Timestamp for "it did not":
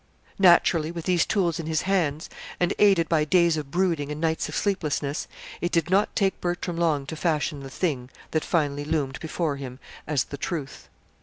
5.61-6.15